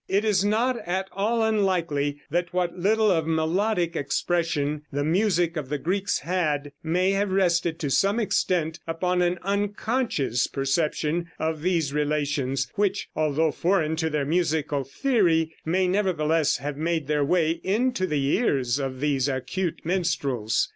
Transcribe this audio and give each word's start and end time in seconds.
It 0.07 0.25
is 0.25 0.43
not 0.43 0.79
at 0.87 1.09
all 1.11 1.43
unlikely 1.43 2.21
that 2.31 2.53
what 2.53 2.75
little 2.75 3.11
of 3.11 3.27
melodic 3.27 3.95
expression 3.95 4.81
the 4.91 5.03
music 5.03 5.55
of 5.55 5.69
the 5.69 5.77
Greeks 5.77 6.21
had, 6.21 6.71
may 6.81 7.11
have 7.11 7.31
rested 7.31 7.77
to 7.77 7.91
some 7.91 8.19
extent 8.19 8.79
upon 8.87 9.21
an 9.21 9.37
unconscious 9.43 10.47
perception 10.47 11.29
of 11.37 11.61
these 11.61 11.93
relations, 11.93 12.67
which, 12.73 13.09
although 13.15 13.51
foreign 13.51 13.95
to 13.97 14.09
their 14.09 14.25
musical 14.25 14.83
theory, 14.83 15.53
may 15.65 15.87
nevertheless 15.87 16.57
have 16.57 16.77
made 16.77 17.05
their 17.05 17.23
way 17.23 17.61
into 17.63 18.07
the 18.07 18.25
ears 18.25 18.79
of 18.79 19.01
these 19.01 19.27
acute 19.27 19.81
minstrels. 19.83 20.69